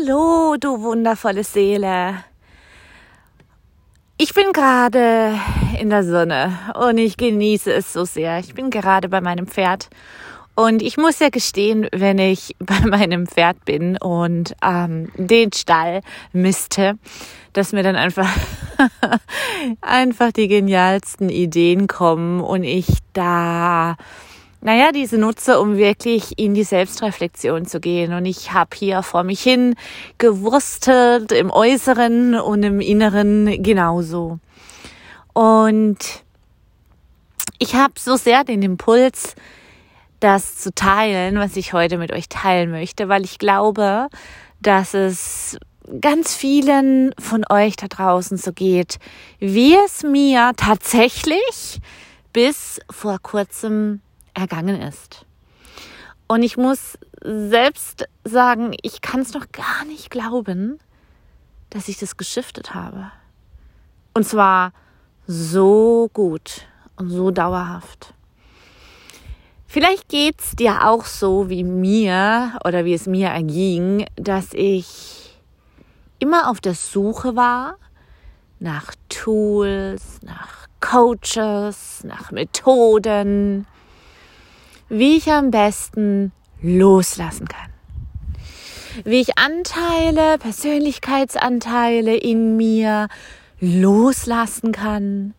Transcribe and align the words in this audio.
Hallo, 0.00 0.56
du 0.58 0.82
wundervolle 0.82 1.44
Seele. 1.44 2.24
Ich 4.16 4.34
bin 4.34 4.52
gerade 4.52 5.34
in 5.80 5.90
der 5.90 6.04
Sonne 6.04 6.56
und 6.74 6.98
ich 6.98 7.16
genieße 7.16 7.72
es 7.72 7.92
so 7.92 8.04
sehr. 8.04 8.38
Ich 8.38 8.54
bin 8.54 8.70
gerade 8.70 9.08
bei 9.08 9.20
meinem 9.20 9.46
Pferd 9.46 9.88
und 10.54 10.82
ich 10.82 10.98
muss 10.98 11.18
ja 11.18 11.30
gestehen, 11.30 11.88
wenn 11.92 12.18
ich 12.18 12.54
bei 12.58 12.80
meinem 12.80 13.26
Pferd 13.26 13.64
bin 13.64 13.96
und 13.96 14.54
ähm, 14.62 15.10
den 15.16 15.52
Stall 15.52 16.02
misste, 16.32 16.98
dass 17.52 17.72
mir 17.72 17.82
dann 17.82 17.96
einfach 17.96 18.30
einfach 19.80 20.32
die 20.32 20.48
genialsten 20.48 21.28
Ideen 21.28 21.86
kommen 21.86 22.40
und 22.40 22.62
ich 22.64 22.86
da 23.14 23.96
naja, 24.60 24.90
diese 24.92 25.18
nutze, 25.18 25.60
um 25.60 25.76
wirklich 25.76 26.38
in 26.38 26.54
die 26.54 26.64
Selbstreflexion 26.64 27.66
zu 27.66 27.80
gehen. 27.80 28.12
Und 28.12 28.26
ich 28.26 28.52
habe 28.52 28.76
hier 28.76 29.02
vor 29.02 29.22
mich 29.22 29.40
hin 29.40 29.76
gewurstelt, 30.18 31.30
im 31.32 31.50
Äußeren 31.50 32.34
und 32.34 32.62
im 32.64 32.80
Inneren 32.80 33.62
genauso. 33.62 34.40
Und 35.32 35.98
ich 37.58 37.74
habe 37.74 37.94
so 37.98 38.16
sehr 38.16 38.42
den 38.42 38.62
Impuls, 38.62 39.36
das 40.20 40.56
zu 40.56 40.74
teilen, 40.74 41.38
was 41.38 41.56
ich 41.56 41.72
heute 41.72 41.96
mit 41.96 42.12
euch 42.12 42.28
teilen 42.28 42.72
möchte, 42.72 43.08
weil 43.08 43.24
ich 43.24 43.38
glaube, 43.38 44.08
dass 44.60 44.94
es 44.94 45.56
ganz 46.00 46.34
vielen 46.34 47.14
von 47.18 47.44
euch 47.48 47.76
da 47.76 47.86
draußen 47.86 48.36
so 48.36 48.52
geht, 48.52 48.98
wie 49.38 49.76
es 49.76 50.02
mir 50.02 50.52
tatsächlich 50.56 51.80
bis 52.32 52.80
vor 52.90 53.18
kurzem 53.22 54.00
ergangen 54.34 54.80
ist. 54.80 55.26
Und 56.26 56.42
ich 56.42 56.56
muss 56.56 56.98
selbst 57.22 58.06
sagen, 58.24 58.74
ich 58.82 59.00
kann 59.00 59.20
es 59.20 59.32
noch 59.32 59.50
gar 59.50 59.84
nicht 59.86 60.10
glauben, 60.10 60.78
dass 61.70 61.88
ich 61.88 61.98
das 61.98 62.16
geschiftet 62.16 62.74
habe. 62.74 63.10
Und 64.14 64.24
zwar 64.24 64.72
so 65.26 66.10
gut 66.12 66.66
und 66.96 67.10
so 67.10 67.30
dauerhaft. 67.30 68.14
Vielleicht 69.66 70.08
geht's 70.08 70.56
dir 70.56 70.86
auch 70.86 71.04
so 71.04 71.50
wie 71.50 71.62
mir 71.62 72.58
oder 72.64 72.84
wie 72.84 72.94
es 72.94 73.06
mir 73.06 73.28
erging, 73.28 74.06
dass 74.16 74.54
ich 74.54 75.38
immer 76.18 76.50
auf 76.50 76.60
der 76.60 76.74
Suche 76.74 77.36
war 77.36 77.76
nach 78.60 78.94
Tools, 79.08 80.20
nach 80.22 80.66
Coaches, 80.80 82.02
nach 82.04 82.30
Methoden, 82.32 83.66
wie 84.88 85.16
ich 85.16 85.30
am 85.30 85.50
besten 85.50 86.32
loslassen 86.62 87.48
kann. 87.48 87.70
Wie 89.04 89.20
ich 89.20 89.38
Anteile, 89.38 90.38
Persönlichkeitsanteile 90.38 92.16
in 92.16 92.56
mir 92.56 93.08
loslassen 93.60 94.72
kann. 94.72 95.34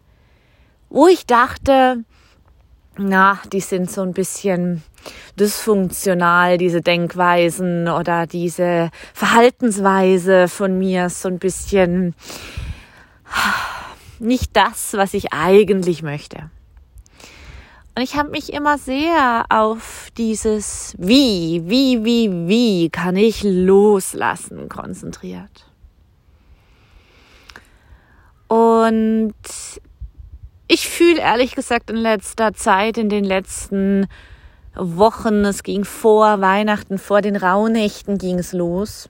Wo 0.89 1.08
ich 1.08 1.25
dachte, 1.25 2.03
na, 2.97 3.39
die 3.52 3.59
sind 3.59 3.91
so 3.91 4.02
ein 4.02 4.14
bisschen 4.14 4.83
dysfunktional, 5.39 6.58
diese 6.58 6.81
Denkweisen 6.81 7.88
oder 7.88 8.28
diese 8.28 8.91
Verhaltensweise 9.13 10.47
von 10.47 10.78
mir, 10.78 11.09
so 11.09 11.28
ein 11.30 11.39
bisschen 11.39 12.16
nicht 14.19 14.56
das, 14.56 14.94
was 14.94 15.13
ich 15.13 15.31
eigentlich 15.31 16.03
möchte. 16.03 16.50
Und 18.00 18.03
ich 18.03 18.16
habe 18.16 18.30
mich 18.30 18.53
immer 18.53 18.78
sehr 18.78 19.44
auf 19.50 20.08
dieses 20.16 20.95
Wie, 20.97 21.64
wie, 21.66 22.06
wie, 22.06 22.47
wie 22.47 22.89
kann 22.89 23.17
ich 23.17 23.44
loslassen 23.44 24.69
konzentriert. 24.69 25.66
Und 28.47 29.33
ich 30.69 30.88
fühle 30.88 31.19
ehrlich 31.19 31.56
gesagt 31.56 31.90
in 31.90 31.97
letzter 31.97 32.53
Zeit, 32.53 32.97
in 32.97 33.09
den 33.09 33.25
letzten 33.25 34.07
Wochen, 34.75 35.44
es 35.44 35.63
ging 35.63 35.84
vor 35.84 36.40
Weihnachten, 36.40 37.00
vor 37.00 37.19
den 37.19 37.35
Rauhnächten 37.35 38.18
ging 38.18 38.40
es 38.40 38.53
los, 38.53 39.09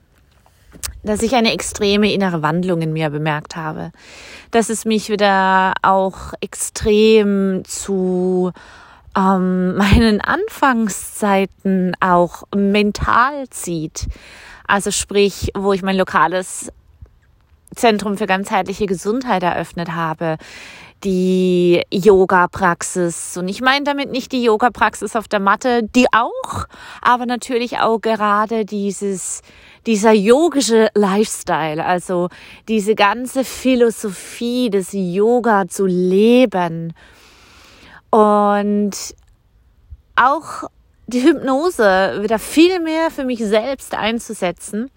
dass 1.04 1.22
ich 1.22 1.36
eine 1.36 1.52
extreme 1.52 2.12
innere 2.12 2.42
Wandlung 2.42 2.82
in 2.82 2.92
mir 2.92 3.10
bemerkt 3.10 3.54
habe. 3.54 3.92
Dass 4.50 4.68
es 4.68 4.84
mich 4.84 5.10
wieder 5.10 5.74
auch 5.82 6.32
extrem 6.40 7.62
zu 7.64 8.50
ähm, 9.16 9.76
meinen 9.76 10.20
Anfangszeiten 10.20 11.96
auch 12.00 12.44
mental 12.54 13.48
zieht. 13.50 14.06
Also 14.66 14.90
sprich, 14.90 15.50
wo 15.56 15.72
ich 15.72 15.82
mein 15.82 15.96
lokales 15.96 16.72
Zentrum 17.74 18.16
für 18.16 18.26
ganzheitliche 18.26 18.86
Gesundheit 18.86 19.42
eröffnet 19.42 19.92
habe, 19.92 20.38
die 21.04 21.82
Yoga-Praxis. 21.90 23.36
Und 23.36 23.48
ich 23.48 23.60
meine 23.60 23.84
damit 23.84 24.10
nicht 24.10 24.32
die 24.32 24.42
Yoga-Praxis 24.42 25.16
auf 25.16 25.28
der 25.28 25.40
Matte, 25.40 25.82
die 25.82 26.06
auch, 26.12 26.66
aber 27.00 27.26
natürlich 27.26 27.78
auch 27.78 28.00
gerade 28.00 28.64
dieses, 28.64 29.42
dieser 29.86 30.12
yogische 30.12 30.88
Lifestyle, 30.94 31.84
also 31.84 32.28
diese 32.68 32.94
ganze 32.94 33.44
Philosophie 33.44 34.68
des 34.70 34.90
Yoga 34.92 35.68
zu 35.68 35.86
leben 35.86 36.92
und 38.10 38.92
auch 40.16 40.64
die 41.06 41.22
Hypnose 41.22 42.18
wieder 42.22 42.38
viel 42.38 42.80
mehr 42.80 43.10
für 43.10 43.24
mich 43.24 43.40
selbst 43.40 43.94
einzusetzen 43.94 44.90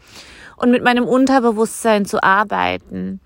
und 0.58 0.72
mit 0.72 0.84
meinem 0.84 1.06
Unterbewusstsein 1.06 2.06
zu 2.06 2.22
arbeiten. 2.22 3.20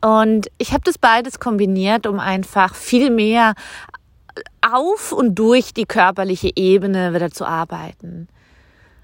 Und 0.00 0.48
ich 0.58 0.72
habe 0.72 0.82
das 0.84 0.98
beides 0.98 1.38
kombiniert, 1.38 2.06
um 2.06 2.18
einfach 2.18 2.74
viel 2.74 3.10
mehr 3.10 3.54
auf 4.60 5.12
und 5.12 5.36
durch 5.36 5.74
die 5.74 5.86
körperliche 5.86 6.50
Ebene 6.56 7.14
wieder 7.14 7.30
zu 7.30 7.44
arbeiten. 7.44 8.28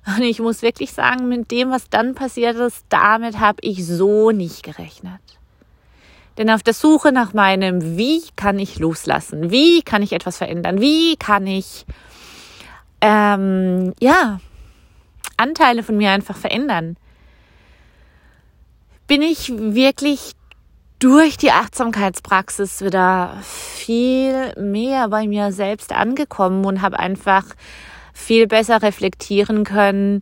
Und 0.07 0.23
ich 0.23 0.41
muss 0.41 0.63
wirklich 0.63 0.93
sagen, 0.93 1.29
mit 1.29 1.51
dem, 1.51 1.71
was 1.71 1.91
dann 1.91 2.15
passiert 2.15 2.57
ist, 2.57 2.85
damit 2.89 3.39
habe 3.39 3.59
ich 3.61 3.87
so 3.87 4.31
nicht 4.31 4.63
gerechnet. 4.63 5.38
Denn 6.39 6.51
auf 6.51 6.63
der 6.63 6.73
Suche 6.73 7.11
nach 7.11 7.35
meinem, 7.35 7.99
wie 7.99 8.23
kann 8.37 8.61
ich 8.61 8.79
loslassen? 8.79 9.51
Wie 9.51 9.83
kann 9.83 10.03
ich 10.03 10.13
etwas 10.13 10.39
verändern? 10.39 10.81
Wie 10.81 11.17
kann 11.17 11.49
ich, 11.49 11.85
ähm, 13.01 13.93
ja, 13.99 14.39
Anteile 15.37 15.83
von 15.83 15.97
mir 15.97 16.13
einfach 16.13 16.37
verändern? 16.37 16.97
Bin 19.09 19.21
ich 19.21 19.53
wirklich 19.53 20.33
durch 21.01 21.37
die 21.37 21.51
Achtsamkeitspraxis 21.51 22.83
wieder 22.83 23.37
viel 23.43 24.55
mehr 24.57 25.09
bei 25.09 25.27
mir 25.27 25.51
selbst 25.51 25.93
angekommen 25.93 26.65
und 26.65 26.83
habe 26.83 27.01
einfach 27.01 27.47
viel 28.13 28.47
besser 28.47 28.81
reflektieren 28.83 29.65
können, 29.65 30.21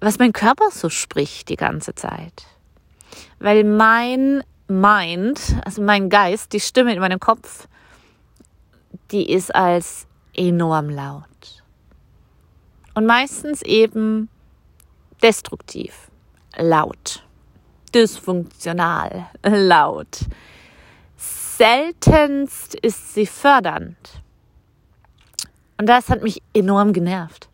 was 0.00 0.20
mein 0.20 0.32
Körper 0.32 0.70
so 0.70 0.88
spricht 0.88 1.48
die 1.48 1.56
ganze 1.56 1.96
Zeit. 1.96 2.46
Weil 3.40 3.64
mein 3.64 4.44
Mind, 4.68 5.56
also 5.64 5.82
mein 5.82 6.10
Geist, 6.10 6.52
die 6.52 6.60
Stimme 6.60 6.92
in 6.92 7.00
meinem 7.00 7.18
Kopf, 7.18 7.66
die 9.10 9.30
ist 9.32 9.54
als 9.54 10.06
enorm 10.34 10.90
laut. 10.90 11.62
Und 12.94 13.06
meistens 13.06 13.62
eben 13.62 14.28
destruktiv, 15.22 16.10
laut, 16.56 17.24
dysfunktional, 17.94 19.26
laut. 19.42 20.20
Seltenst 21.16 22.74
ist 22.74 23.14
sie 23.14 23.26
fördernd. 23.26 24.22
Und 25.78 25.88
das 25.88 26.08
hat 26.08 26.22
mich 26.22 26.42
enorm 26.54 26.92
genervt. 26.92 27.48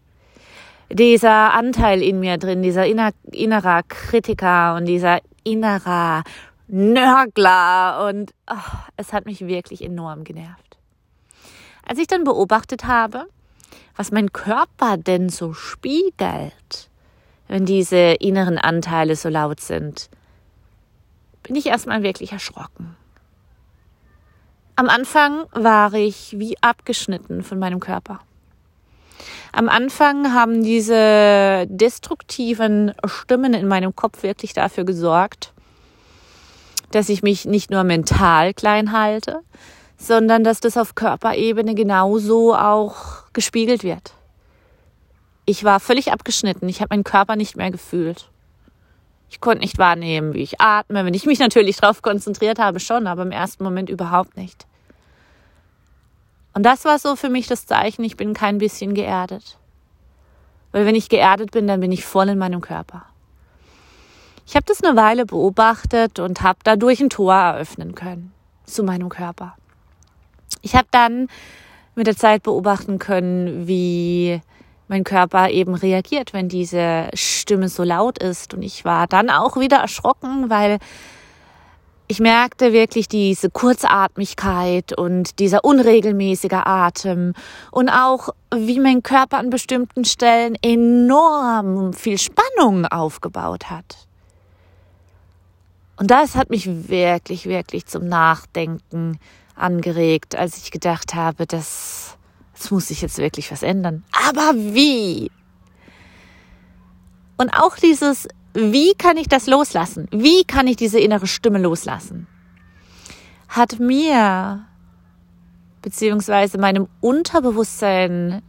Dieser 0.90 1.54
Anteil 1.54 2.02
in 2.02 2.20
mir 2.20 2.38
drin, 2.38 2.62
dieser 2.62 2.86
inner, 2.86 3.10
innerer 3.30 3.82
Kritiker 3.82 4.74
und 4.76 4.86
dieser 4.86 5.20
innerer 5.44 6.22
Nörgler 6.66 8.06
und 8.08 8.32
oh, 8.50 8.54
es 8.96 9.12
hat 9.12 9.26
mich 9.26 9.46
wirklich 9.46 9.82
enorm 9.82 10.24
genervt. 10.24 10.78
Als 11.86 11.98
ich 11.98 12.06
dann 12.06 12.24
beobachtet 12.24 12.86
habe, 12.86 13.26
was 13.96 14.10
mein 14.10 14.32
Körper 14.32 14.96
denn 14.96 15.28
so 15.28 15.52
spiegelt, 15.52 16.88
wenn 17.48 17.66
diese 17.66 18.14
inneren 18.14 18.58
Anteile 18.58 19.16
so 19.16 19.28
laut 19.28 19.60
sind, 19.60 20.08
bin 21.42 21.56
ich 21.56 21.66
erstmal 21.66 22.02
wirklich 22.02 22.32
erschrocken. 22.32 22.96
Am 24.76 24.88
Anfang 24.88 25.44
war 25.52 25.92
ich 25.92 26.34
wie 26.38 26.56
abgeschnitten 26.60 27.44
von 27.44 27.58
meinem 27.58 27.78
Körper. 27.78 28.20
Am 29.52 29.68
Anfang 29.68 30.34
haben 30.34 30.64
diese 30.64 31.66
destruktiven 31.68 32.92
Stimmen 33.04 33.54
in 33.54 33.68
meinem 33.68 33.94
Kopf 33.94 34.24
wirklich 34.24 34.52
dafür 34.52 34.84
gesorgt, 34.84 35.53
dass 36.94 37.08
ich 37.08 37.22
mich 37.22 37.44
nicht 37.44 37.70
nur 37.70 37.84
mental 37.84 38.54
klein 38.54 38.92
halte, 38.92 39.40
sondern 39.96 40.44
dass 40.44 40.60
das 40.60 40.76
auf 40.76 40.94
Körperebene 40.94 41.74
genauso 41.74 42.54
auch 42.54 43.24
gespiegelt 43.32 43.82
wird. 43.82 44.14
ich 45.46 45.64
war 45.64 45.80
völlig 45.80 46.12
abgeschnitten. 46.12 46.68
Ich 46.68 46.80
habe 46.80 46.94
meinen 46.94 47.04
Körper 47.04 47.36
nicht 47.36 47.56
mehr 47.56 47.70
gefühlt. 47.70 48.30
Ich 49.28 49.40
konnte 49.40 49.60
nicht 49.60 49.78
wahrnehmen, 49.78 50.32
wie 50.32 50.42
ich 50.42 50.60
atme. 50.60 51.04
Wenn 51.04 51.14
ich 51.14 51.26
mich 51.26 51.38
natürlich 51.38 51.76
darauf 51.76 52.02
konzentriert 52.02 52.58
habe, 52.58 52.80
schon, 52.80 53.06
aber 53.06 53.22
im 53.22 53.32
ersten 53.32 53.64
Moment 53.64 53.90
überhaupt 53.90 54.36
nicht. 54.36 54.66
Und 56.54 56.62
das 56.62 56.84
war 56.84 56.98
so 56.98 57.16
für 57.16 57.28
mich 57.28 57.46
das 57.46 57.66
Zeichen, 57.66 58.04
ich 58.04 58.16
bin 58.16 58.32
kein 58.32 58.58
bisschen 58.58 58.94
geerdet. 58.94 59.58
Weil 60.72 60.86
wenn 60.86 60.94
ich 60.94 61.08
geerdet 61.08 61.50
bin, 61.50 61.66
dann 61.66 61.80
bin 61.80 61.92
ich 61.92 62.04
voll 62.04 62.28
in 62.28 62.38
meinem 62.38 62.60
Körper. 62.60 63.04
Ich 64.46 64.56
habe 64.56 64.66
das 64.66 64.82
eine 64.82 64.96
Weile 64.96 65.26
beobachtet 65.26 66.18
und 66.18 66.42
habe 66.42 66.58
dadurch 66.64 67.00
ein 67.00 67.10
Tor 67.10 67.34
eröffnen 67.34 67.94
können 67.94 68.32
zu 68.64 68.82
meinem 68.82 69.08
Körper. 69.08 69.56
Ich 70.62 70.74
habe 70.74 70.88
dann 70.90 71.28
mit 71.94 72.06
der 72.06 72.16
Zeit 72.16 72.42
beobachten 72.42 72.98
können, 72.98 73.66
wie 73.66 74.40
mein 74.88 75.04
Körper 75.04 75.48
eben 75.50 75.74
reagiert, 75.74 76.32
wenn 76.32 76.48
diese 76.48 77.08
Stimme 77.14 77.68
so 77.68 77.82
laut 77.84 78.18
ist. 78.18 78.54
Und 78.54 78.62
ich 78.62 78.84
war 78.84 79.06
dann 79.06 79.30
auch 79.30 79.56
wieder 79.56 79.78
erschrocken, 79.78 80.50
weil 80.50 80.78
ich 82.06 82.20
merkte 82.20 82.74
wirklich 82.74 83.08
diese 83.08 83.48
Kurzatmigkeit 83.48 84.96
und 84.96 85.38
dieser 85.38 85.64
unregelmäßige 85.64 86.52
Atem 86.52 87.32
und 87.70 87.88
auch 87.88 88.28
wie 88.54 88.78
mein 88.78 89.02
Körper 89.02 89.38
an 89.38 89.48
bestimmten 89.48 90.04
Stellen 90.04 90.54
enorm 90.60 91.94
viel 91.94 92.18
Spannung 92.18 92.84
aufgebaut 92.86 93.70
hat. 93.70 94.06
Und 95.96 96.10
das 96.10 96.34
hat 96.34 96.50
mich 96.50 96.88
wirklich, 96.88 97.46
wirklich 97.46 97.86
zum 97.86 98.08
Nachdenken 98.08 99.18
angeregt, 99.54 100.34
als 100.34 100.58
ich 100.58 100.70
gedacht 100.70 101.14
habe, 101.14 101.46
das, 101.46 102.16
das 102.58 102.70
muss 102.70 102.88
sich 102.88 103.00
jetzt 103.00 103.18
wirklich 103.18 103.50
was 103.52 103.62
ändern. 103.62 104.04
Aber 104.28 104.54
wie? 104.56 105.30
Und 107.36 107.50
auch 107.50 107.76
dieses, 107.76 108.28
wie 108.54 108.94
kann 108.94 109.16
ich 109.16 109.28
das 109.28 109.46
loslassen? 109.46 110.08
Wie 110.10 110.44
kann 110.44 110.66
ich 110.66 110.76
diese 110.76 110.98
innere 110.98 111.26
Stimme 111.26 111.58
loslassen? 111.58 112.26
Hat 113.48 113.78
mir 113.78 114.66
beziehungsweise 115.82 116.58
meinem 116.58 116.88
Unterbewusstsein 117.00 118.42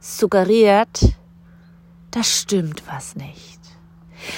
suggeriert, 0.00 1.14
da 2.10 2.24
stimmt 2.24 2.82
was 2.86 3.14
nicht. 3.14 3.51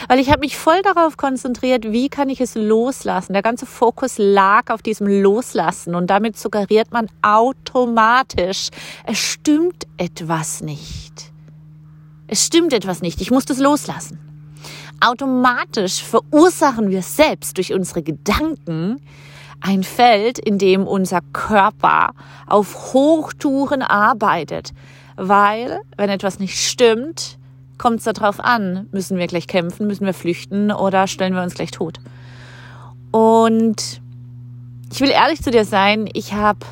Weil 0.08 0.18
ich 0.18 0.30
habe 0.30 0.40
mich 0.40 0.56
voll 0.56 0.80
darauf 0.82 1.16
konzentriert, 1.16 1.92
wie 1.92 2.08
kann 2.08 2.28
ich 2.28 2.40
es 2.40 2.54
loslassen. 2.54 3.32
Der 3.32 3.42
ganze 3.42 3.66
Fokus 3.66 4.14
lag 4.18 4.70
auf 4.70 4.82
diesem 4.82 5.06
Loslassen 5.06 5.94
und 5.94 6.08
damit 6.08 6.38
suggeriert 6.38 6.92
man 6.92 7.08
automatisch, 7.22 8.68
es 9.06 9.18
stimmt 9.18 9.86
etwas 9.96 10.60
nicht. 10.60 11.32
Es 12.26 12.44
stimmt 12.46 12.72
etwas 12.72 13.02
nicht, 13.02 13.20
ich 13.20 13.30
muss 13.30 13.44
das 13.44 13.58
loslassen. 13.58 14.18
Automatisch 15.00 16.02
verursachen 16.02 16.90
wir 16.90 17.02
selbst 17.02 17.58
durch 17.58 17.72
unsere 17.72 18.02
Gedanken 18.02 19.00
ein 19.60 19.82
Feld, 19.82 20.38
in 20.38 20.58
dem 20.58 20.86
unser 20.86 21.20
Körper 21.32 22.14
auf 22.46 22.92
Hochtouren 22.92 23.82
arbeitet. 23.82 24.72
Weil, 25.16 25.80
wenn 25.96 26.10
etwas 26.10 26.38
nicht 26.38 26.58
stimmt, 26.58 27.38
kommt 27.78 27.98
es 27.98 28.04
darauf 28.04 28.40
an, 28.40 28.88
müssen 28.92 29.18
wir 29.18 29.26
gleich 29.26 29.46
kämpfen, 29.46 29.86
müssen 29.86 30.06
wir 30.06 30.14
flüchten 30.14 30.72
oder 30.72 31.06
stellen 31.06 31.34
wir 31.34 31.42
uns 31.42 31.54
gleich 31.54 31.70
tot. 31.70 31.98
Und 33.10 34.00
ich 34.92 35.00
will 35.00 35.10
ehrlich 35.10 35.42
zu 35.42 35.50
dir 35.50 35.64
sein, 35.64 36.08
ich 36.12 36.34
habe 36.34 36.66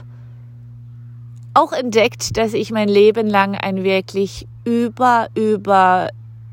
auch 1.55 1.73
entdeckt, 1.73 2.37
dass 2.37 2.53
ich 2.55 2.71
mein 2.71 2.89
Leben 2.89 3.29
lang 3.29 3.55
ein 3.55 3.85
wirklich 3.85 4.47
über, 4.65 5.29
über, 5.35 6.09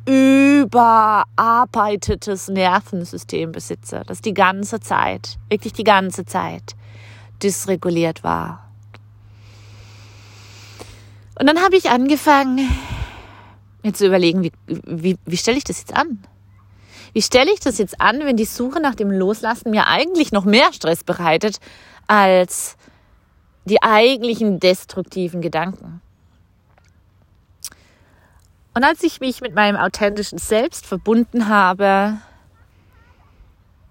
überarbeitetes 0.06 2.50
Nervensystem 2.50 3.52
besitze, 3.52 4.04
das 4.08 4.22
die 4.22 4.34
ganze 4.34 4.80
Zeit, 4.80 5.38
wirklich 5.50 5.74
die 5.74 5.84
ganze 5.84 6.26
Zeit 6.26 6.76
dysreguliert 7.42 8.24
war. 8.24 8.66
Und 11.40 11.48
dann 11.48 11.64
habe 11.64 11.78
ich 11.78 11.90
angefangen, 11.90 12.70
mir 13.84 13.94
zu 13.94 14.06
überlegen, 14.06 14.44
wie, 14.44 14.52
wie, 14.68 15.18
wie 15.26 15.38
stelle 15.38 15.58
ich 15.58 15.64
das 15.64 15.80
jetzt 15.80 15.96
an? 15.96 16.24
Wie 17.14 17.22
stelle 17.22 17.52
ich 17.52 17.60
das 17.60 17.78
jetzt 17.78 18.00
an, 18.02 18.20
wenn 18.20 18.38
die 18.38 18.46
Suche 18.46 18.80
nach 18.80 18.96
dem 18.96 19.12
Loslassen 19.12 19.72
mir 19.72 19.88
eigentlich 19.88 20.32
noch 20.32 20.46
mehr 20.46 20.72
Stress 20.74 21.04
bereitet 21.04 21.60
als 22.08 22.78
die 23.66 23.82
eigentlichen 23.82 24.60
destruktiven 24.60 25.42
Gedanken? 25.42 26.02
Und 28.76 28.84
als 28.84 29.04
ich 29.04 29.20
mich 29.20 29.42
mit 29.42 29.56
meinem 29.56 29.76
authentischen 29.76 30.38
Selbst 30.38 30.86
verbunden 30.86 31.50
habe, 31.50 32.18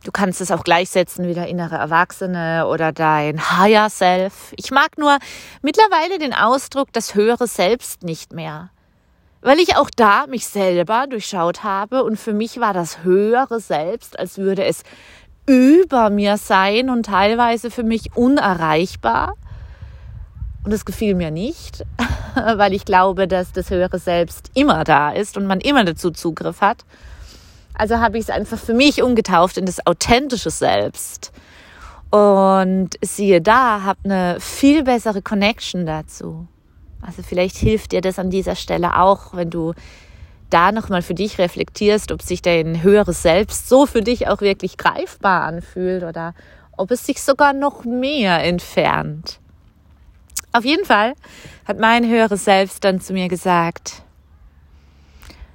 du 0.05 0.13
kannst 0.13 0.41
es 0.41 0.53
auch 0.53 0.63
gleichsetzen 0.63 1.27
wie 1.27 1.35
der 1.35 1.49
innere 1.49 1.77
Erwachsene 1.77 2.67
oder 2.69 2.93
dein 2.93 3.59
Higher 3.59 3.91
Self. 3.91 4.53
Ich 4.57 4.71
mag 4.71 4.97
nur 4.97 5.19
mittlerweile 5.61 6.19
den 6.19 6.33
Ausdruck 6.33 6.93
das 6.93 7.15
höhere 7.15 7.49
Selbst 7.49 8.05
nicht 8.05 8.33
mehr 8.33 8.71
weil 9.41 9.59
ich 9.59 9.77
auch 9.77 9.91
da 9.95 10.27
mich 10.27 10.47
selber 10.47 11.07
durchschaut 11.09 11.63
habe 11.63 12.05
und 12.05 12.19
für 12.19 12.33
mich 12.33 12.61
war 12.61 12.73
das 12.73 13.05
höhere 13.05 13.61
Selbst, 13.61 14.19
als 14.19 14.39
würde 14.39 14.65
es 14.65 14.83
über 15.47 16.11
mir 16.11 16.37
sein 16.37 16.91
und 16.91 17.07
teilweise 17.07 17.71
für 17.71 17.83
mich 17.83 18.17
unerreichbar. 18.17 19.35
Und 20.65 20.73
das 20.73 20.85
gefiel 20.85 21.15
mir 21.15 21.31
nicht, 21.31 21.85
weil 22.35 22.75
ich 22.75 22.85
glaube, 22.85 23.27
dass 23.27 23.53
das 23.53 23.71
höhere 23.71 23.99
Selbst 23.99 24.51
immer 24.55 24.85
da 24.85 25.11
ist 25.11 25.37
und 25.37 25.47
man 25.47 25.61
immer 25.61 25.85
dazu 25.85 26.11
Zugriff 26.11 26.61
hat. 26.61 26.85
Also 27.75 28.01
habe 28.01 28.19
ich 28.19 28.25
es 28.25 28.31
einfach 28.31 28.59
für 28.59 28.75
mich 28.75 29.03
umgetauft 29.03 29.57
in 29.57 29.65
das 29.65 29.87
authentische 29.87 30.51
Selbst. 30.51 31.33
Und 32.11 32.91
siehe 33.03 33.41
da, 33.41 33.83
habe 33.83 34.01
eine 34.05 34.41
viel 34.41 34.83
bessere 34.83 35.23
Connection 35.23 35.87
dazu. 35.87 36.47
Also 37.01 37.23
vielleicht 37.23 37.57
hilft 37.57 37.93
dir 37.93 38.01
das 38.01 38.19
an 38.19 38.31
dieser 38.31 38.57
Stelle 38.57 39.01
auch, 39.01 39.35
wenn 39.35 39.51
du 39.51 39.75
da 40.51 40.73
nochmal 40.73 41.03
für 41.03 41.15
dich 41.15 41.39
reflektierst, 41.39 42.11
ob 42.11 42.23
sich 42.23 42.43
dein 42.43 42.83
höheres 42.83 43.23
Selbst 43.23 43.69
so 43.69 43.87
für 43.87 44.03
dich 44.03 44.29
auch 44.29 44.41
wirklich 44.41 44.77
greifbar 44.77 45.43
anfühlt 45.43 46.03
oder 46.03 46.35
ob 46.77 46.91
es 46.91 47.05
sich 47.05 47.23
sogar 47.23 47.53
noch 47.53 47.85
mehr 47.85 48.43
entfernt. 48.43 49.41
Auf 50.53 50.65
jeden 50.65 50.87
Fall 50.87 51.15
hat 51.67 51.79
mein 51.79 52.09
höheres 52.09 52.45
Selbst 52.45 52.83
dann 52.85 53.01
zu 53.01 53.13
mir 53.13 53.29
gesagt, 53.29 54.03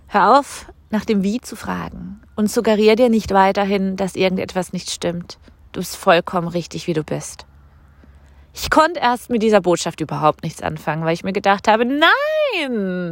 hör 0.08 0.40
auf, 0.40 0.68
nach 0.92 1.06
dem 1.06 1.24
Wie 1.24 1.42
zu 1.42 1.56
fragen 1.56 2.22
und 2.36 2.52
suggerier 2.52 2.96
dir 2.96 3.10
nicht 3.10 3.32
weiterhin, 3.32 3.96
dass 3.96 4.16
irgendetwas 4.16 4.74
nicht 4.74 4.92
stimmt. 4.92 5.40
Du 5.72 5.80
bist 5.80 5.96
vollkommen 5.96 6.48
richtig, 6.48 6.86
wie 6.86 6.94
du 6.94 7.04
bist. 7.04 7.48
Ich 8.56 8.70
konnte 8.70 9.00
erst 9.00 9.32
mit 9.32 9.42
dieser 9.42 9.62
Botschaft 9.62 10.00
überhaupt 10.00 10.44
nichts 10.44 10.62
anfangen, 10.62 11.04
weil 11.04 11.16
ich 11.16 11.24
mir 11.24 11.34
gedacht 11.34 11.68
habe, 11.68 11.86
nein, 11.86 13.12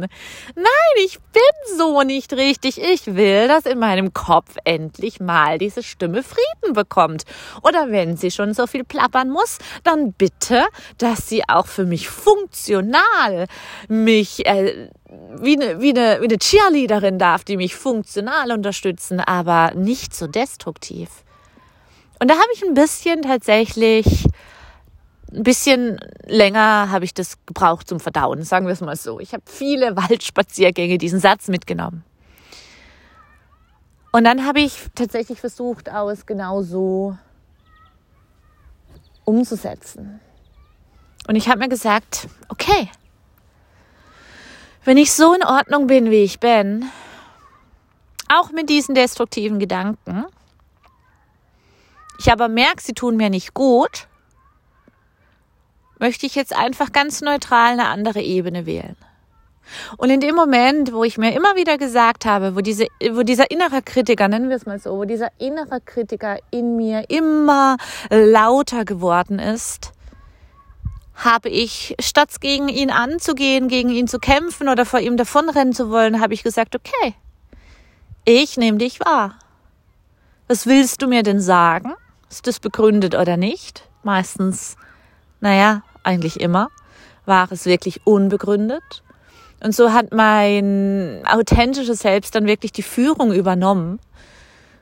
nein, 0.54 1.04
ich 1.04 1.18
bin 1.18 1.76
so 1.76 2.02
nicht 2.02 2.32
richtig. 2.34 2.80
Ich 2.80 3.16
will, 3.16 3.48
dass 3.48 3.66
in 3.66 3.80
meinem 3.80 4.12
Kopf 4.14 4.54
endlich 4.62 5.18
mal 5.18 5.58
diese 5.58 5.82
Stimme 5.82 6.22
Frieden 6.22 6.74
bekommt. 6.74 7.24
Oder 7.64 7.90
wenn 7.90 8.16
sie 8.16 8.30
schon 8.30 8.54
so 8.54 8.68
viel 8.68 8.84
plappern 8.84 9.30
muss, 9.30 9.58
dann 9.82 10.12
bitte, 10.12 10.64
dass 10.98 11.28
sie 11.28 11.42
auch 11.48 11.66
für 11.66 11.86
mich 11.86 12.08
funktional 12.08 13.46
mich 13.88 14.46
äh, 14.46 14.88
wie 15.38 15.60
eine, 15.60 15.80
wie, 15.80 15.90
eine, 15.90 16.20
wie 16.20 16.26
eine 16.26 16.38
Cheerleaderin 16.38 17.18
darf, 17.18 17.42
die 17.42 17.56
mich 17.56 17.74
funktional 17.74 18.52
unterstützen, 18.52 19.18
aber 19.18 19.72
nicht 19.74 20.14
so 20.14 20.28
destruktiv. 20.28 21.08
Und 22.20 22.30
da 22.30 22.34
habe 22.34 22.48
ich 22.54 22.62
ein 22.64 22.74
bisschen 22.74 23.22
tatsächlich 23.22 24.26
ein 25.34 25.42
bisschen 25.42 25.98
länger 26.26 26.90
habe 26.90 27.04
ich 27.04 27.14
das 27.14 27.38
gebraucht 27.46 27.88
zum 27.88 28.00
Verdauen, 28.00 28.42
sagen 28.42 28.66
wir 28.66 28.72
es 28.72 28.80
mal 28.80 28.96
so. 28.96 29.20
Ich 29.20 29.32
habe 29.32 29.42
viele 29.46 29.96
Waldspaziergänge 29.96 30.98
diesen 30.98 31.20
Satz 31.20 31.48
mitgenommen. 31.48 32.04
Und 34.12 34.24
dann 34.24 34.44
habe 34.46 34.60
ich 34.60 34.88
tatsächlich 34.94 35.40
versucht, 35.40 35.90
aus 35.90 36.26
genau 36.26 36.62
so 36.62 37.16
umzusetzen. 39.24 40.20
Und 41.26 41.36
ich 41.36 41.48
habe 41.48 41.60
mir 41.60 41.68
gesagt, 41.68 42.28
okay, 42.48 42.90
wenn 44.84 44.98
ich 44.98 45.12
so 45.12 45.32
in 45.32 45.44
Ordnung 45.44 45.86
bin, 45.86 46.10
wie 46.10 46.24
ich 46.24 46.40
bin, 46.40 46.90
auch 48.28 48.50
mit 48.50 48.68
diesen 48.68 48.94
destruktiven 48.94 49.58
Gedanken, 49.58 50.24
ich 52.18 52.30
aber 52.30 52.48
merke, 52.48 52.82
sie 52.82 52.92
tun 52.92 53.16
mir 53.16 53.30
nicht 53.30 53.54
gut, 53.54 54.08
möchte 56.02 56.26
ich 56.26 56.34
jetzt 56.34 56.54
einfach 56.54 56.90
ganz 56.90 57.20
neutral 57.20 57.74
eine 57.74 57.86
andere 57.86 58.20
Ebene 58.20 58.66
wählen. 58.66 58.96
Und 59.98 60.10
in 60.10 60.18
dem 60.18 60.34
Moment, 60.34 60.92
wo 60.92 61.04
ich 61.04 61.16
mir 61.16 61.32
immer 61.32 61.54
wieder 61.54 61.78
gesagt 61.78 62.26
habe, 62.26 62.56
wo, 62.56 62.60
diese, 62.60 62.86
wo 63.12 63.22
dieser 63.22 63.52
innere 63.52 63.82
Kritiker, 63.82 64.26
nennen 64.26 64.48
wir 64.48 64.56
es 64.56 64.66
mal 64.66 64.80
so, 64.80 64.98
wo 64.98 65.04
dieser 65.04 65.28
innere 65.38 65.80
Kritiker 65.80 66.38
in 66.50 66.74
mir 66.74 67.08
immer 67.08 67.76
lauter 68.10 68.84
geworden 68.84 69.38
ist, 69.38 69.92
habe 71.14 71.48
ich, 71.48 71.94
statt 72.00 72.40
gegen 72.40 72.68
ihn 72.68 72.90
anzugehen, 72.90 73.68
gegen 73.68 73.90
ihn 73.90 74.08
zu 74.08 74.18
kämpfen 74.18 74.68
oder 74.68 74.84
vor 74.84 74.98
ihm 74.98 75.16
davonrennen 75.16 75.72
zu 75.72 75.88
wollen, 75.88 76.20
habe 76.20 76.34
ich 76.34 76.42
gesagt, 76.42 76.74
okay, 76.74 77.14
ich 78.24 78.56
nehme 78.56 78.78
dich 78.78 78.98
wahr. 78.98 79.38
Was 80.48 80.66
willst 80.66 81.00
du 81.00 81.06
mir 81.06 81.22
denn 81.22 81.40
sagen? 81.40 81.94
Ist 82.28 82.48
das 82.48 82.58
begründet 82.58 83.14
oder 83.14 83.36
nicht? 83.36 83.88
Meistens, 84.02 84.76
naja, 85.40 85.82
eigentlich 86.02 86.40
immer, 86.40 86.68
war 87.24 87.50
es 87.50 87.66
wirklich 87.66 88.06
unbegründet. 88.06 89.02
Und 89.62 89.74
so 89.74 89.92
hat 89.92 90.12
mein 90.12 91.22
authentisches 91.24 92.00
Selbst 92.00 92.34
dann 92.34 92.46
wirklich 92.46 92.72
die 92.72 92.82
Führung 92.82 93.32
übernommen. 93.32 94.00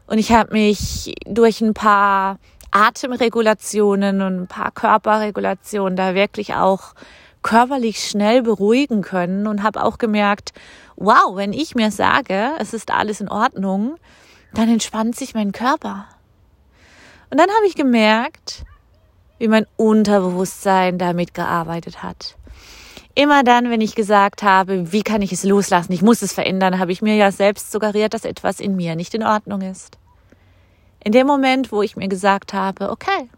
Und 0.07 0.19
ich 0.19 0.33
habe 0.33 0.53
mich 0.53 1.15
durch 1.27 1.61
ein 1.61 1.75
paar 1.75 2.39
Atemregulationen 2.71 4.23
und 4.23 4.43
ein 4.43 4.47
paar 4.47 4.71
Körperregulationen 4.71 5.97
da 5.97 6.15
wirklich 6.15 6.55
auch 6.55 6.95
körperlich 7.43 8.09
schnell 8.09 8.43
beruhigen 8.43 9.03
können 9.03 9.47
und 9.47 9.63
habe 9.63 9.83
auch 9.83 9.99
gemerkt, 9.99 10.53
wow, 10.97 11.37
wenn 11.37 11.53
ich 11.53 11.75
mir 11.75 11.91
sage, 11.91 12.53
es 12.59 12.75
ist 12.75 12.91
alles 12.91 13.21
in 13.21 13.29
Ordnung, 13.29 13.97
dann 14.55 14.69
entspannt 14.69 15.17
sich 15.17 15.35
mein 15.35 15.53
Körper. 15.53 16.07
Und 17.31 17.39
dann 17.39 17.49
habe 17.49 17.67
ich 17.67 17.75
gemerkt, 17.75 18.65
wie 19.41 19.49
mein 19.49 19.67
Unterbewusstsein 19.77 20.99
damit 20.99 21.33
gearbeitet 21.33 22.03
hat. 22.03 22.37
Immer 23.15 23.43
dann, 23.43 23.71
wenn 23.71 23.81
ich 23.81 23.95
gesagt 23.95 24.43
habe, 24.43 24.93
wie 24.93 25.03
kann 25.03 25.23
ich 25.23 25.33
es 25.33 25.45
loslassen, 25.45 25.93
ich 25.93 26.03
muss 26.03 26.21
es 26.23 26.33
verändern, 26.33 26.79
habe 26.79 26.93
ich 26.93 27.01
mir 27.01 27.17
ja 27.17 27.33
selbst 27.33 27.73
suggeriert, 27.73 28.13
dass 28.13 28.25
etwas 28.25 28.61
in 28.61 28.77
mir 28.77 28.95
nicht 28.97 29.15
in 29.15 29.25
Ordnung 29.25 29.63
ist. 29.63 29.99
In 31.03 31.13
dem 31.13 31.27
Moment, 31.27 31.73
wo 31.73 31.81
ich 31.81 31.97
mir 31.97 32.09
gesagt 32.09 32.53
habe, 32.53 32.91
okay, 32.91 33.31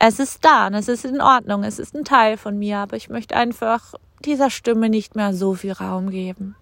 es 0.00 0.18
ist 0.18 0.44
da 0.44 0.66
und 0.66 0.74
es 0.74 0.88
ist 0.88 1.04
in 1.04 1.20
Ordnung, 1.20 1.62
es 1.62 1.78
ist 1.78 1.94
ein 1.94 2.04
Teil 2.04 2.36
von 2.36 2.58
mir, 2.58 2.78
aber 2.78 2.96
ich 2.96 3.08
möchte 3.08 3.36
einfach 3.36 3.94
dieser 4.24 4.50
Stimme 4.50 4.88
nicht 4.88 5.14
mehr 5.14 5.32
so 5.32 5.54
viel 5.54 5.72
Raum 5.72 6.10
geben. 6.10 6.56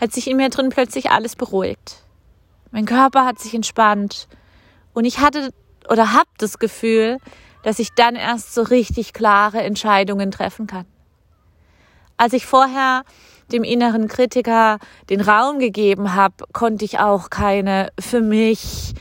Hat 0.00 0.12
sich 0.12 0.28
in 0.28 0.38
mir 0.38 0.48
drin 0.48 0.70
plötzlich 0.70 1.10
alles 1.10 1.36
beruhigt. 1.36 2.02
Mein 2.72 2.86
Körper 2.86 3.26
hat 3.26 3.38
sich 3.38 3.54
entspannt 3.54 4.28
und 4.94 5.04
ich 5.04 5.18
hatte 5.18 5.50
oder 5.88 6.12
habe 6.12 6.28
das 6.38 6.58
Gefühl, 6.58 7.18
dass 7.62 7.78
ich 7.78 7.94
dann 7.94 8.14
erst 8.14 8.54
so 8.54 8.62
richtig 8.62 9.12
klare 9.12 9.62
Entscheidungen 9.62 10.30
treffen 10.30 10.66
kann. 10.66 10.86
Als 12.16 12.32
ich 12.32 12.46
vorher 12.46 13.02
dem 13.52 13.64
inneren 13.64 14.08
Kritiker 14.08 14.78
den 15.10 15.20
Raum 15.20 15.58
gegeben 15.58 16.14
habe, 16.14 16.44
konnte 16.52 16.84
ich 16.84 16.98
auch 16.98 17.30
keine 17.30 17.90
für 17.98 18.20
mich 18.20 18.94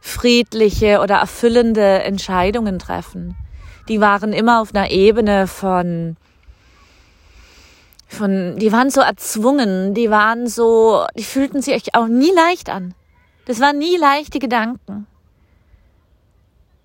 friedliche 0.00 1.00
oder 1.00 1.16
erfüllende 1.16 2.02
Entscheidungen 2.02 2.78
treffen. 2.78 3.36
Die 3.88 4.00
waren 4.00 4.32
immer 4.32 4.60
auf 4.60 4.74
einer 4.74 4.90
Ebene 4.90 5.46
von 5.46 6.16
von, 8.06 8.58
die 8.58 8.72
waren 8.72 8.90
so 8.90 9.00
erzwungen, 9.00 9.94
die 9.94 10.10
waren 10.10 10.48
so, 10.48 11.06
die 11.16 11.22
fühlten 11.22 11.62
sich 11.62 11.94
auch 11.94 12.08
nie 12.08 12.32
leicht 12.34 12.68
an. 12.68 12.94
Das 13.46 13.60
waren 13.60 13.78
nie 13.78 13.96
leichte 13.96 14.40
Gedanken. 14.40 15.06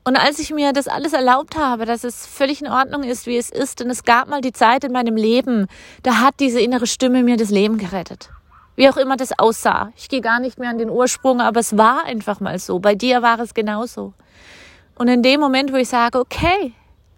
Und 0.07 0.15
als 0.17 0.37
ich 0.37 0.51
mir 0.53 0.71
das 0.71 0.87
alles 0.87 1.13
erlaubt 1.13 1.57
habe, 1.57 1.85
dass 1.85 2.03
es 2.03 2.27
völlig 2.27 2.61
in 2.61 2.67
Ordnung 2.67 3.03
ist, 3.03 3.25
wie 3.25 3.37
es 3.37 3.49
ist, 3.49 3.81
und 3.81 3.89
es 3.89 4.03
gab 4.03 4.27
mal 4.27 4.39
die 4.39 4.53
Zeit 4.53 4.83
in 4.83 4.91
meinem 4.91 5.15
Leben, 5.15 5.65
da 6.03 6.19
hat 6.19 6.35
diese 6.39 6.61
innere 6.61 6.85
Stimme 6.85 7.23
mir 7.23 7.37
das 7.37 7.49
Leben 7.49 7.79
gerettet. 7.79 8.29
Wie 8.75 8.87
auch 8.87 8.97
immer 8.97 9.17
das 9.17 9.39
aussah. 9.39 9.91
Ich 9.95 10.07
gehe 10.07 10.21
gar 10.21 10.39
nicht 10.39 10.59
mehr 10.59 10.69
an 10.69 10.77
den 10.77 10.91
Ursprung, 10.91 11.41
aber 11.41 11.59
es 11.59 11.75
war 11.75 12.05
einfach 12.05 12.39
mal 12.39 12.59
so. 12.59 12.77
Bei 12.77 12.93
dir 12.93 13.23
war 13.23 13.39
es 13.39 13.55
genauso. 13.55 14.13
Und 14.93 15.07
in 15.07 15.23
dem 15.23 15.39
Moment, 15.39 15.73
wo 15.73 15.77
ich 15.77 15.89
sage, 15.89 16.19
okay, 16.19 16.73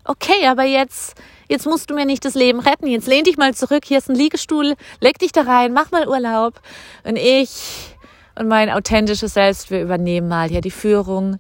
okay, 0.06 0.48
aber 0.48 0.64
jetzt, 0.64 1.16
jetzt 1.50 1.66
musst 1.66 1.90
du 1.90 1.94
mir 1.94 2.06
nicht 2.06 2.24
das 2.24 2.36
Leben 2.36 2.62
retten. 2.62 2.88
Jetzt 2.88 3.08
lehn 3.08 3.26
dich 3.26 3.36
mal 3.36 3.54
zurück. 3.54 3.84
Hier 3.86 3.98
ist 3.98 4.10
ein 4.10 4.16
Liegestuhl. 4.16 4.76
Leg 5.02 5.20
dich 5.20 5.34
da 5.34 5.42
rein. 5.42 5.74
Mach 5.74 5.92
mal 5.92 6.08
Urlaub. 6.08 6.62
Und 7.04 7.18
ich 7.18 7.96
und 8.40 8.48
mein 8.48 8.70
authentisches 8.70 9.34
Selbst, 9.34 9.72
wir 9.72 9.82
übernehmen 9.82 10.30
mal 10.30 10.48
hier 10.48 10.62
die 10.62 10.72
Führung 10.72 11.38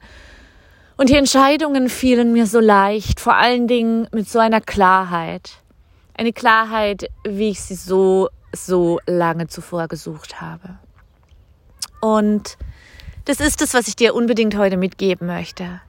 und 0.97 1.09
die 1.09 1.15
Entscheidungen 1.15 1.89
fielen 1.89 2.33
mir 2.33 2.47
so 2.47 2.59
leicht, 2.59 3.19
vor 3.19 3.35
allen 3.35 3.67
Dingen 3.67 4.07
mit 4.11 4.29
so 4.29 4.39
einer 4.39 4.61
Klarheit. 4.61 5.51
Eine 6.15 6.33
Klarheit, 6.33 7.09
wie 7.23 7.49
ich 7.49 7.61
sie 7.61 7.75
so, 7.75 8.29
so 8.51 8.99
lange 9.05 9.47
zuvor 9.47 9.87
gesucht 9.87 10.41
habe. 10.41 10.79
Und 12.01 12.57
das 13.25 13.39
ist 13.39 13.61
es, 13.61 13.73
was 13.73 13.87
ich 13.87 13.95
dir 13.95 14.15
unbedingt 14.15 14.57
heute 14.57 14.77
mitgeben 14.77 15.27
möchte. 15.27 15.81